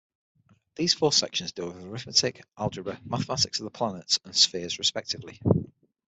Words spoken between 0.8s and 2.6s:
four sections deal with arithmetic,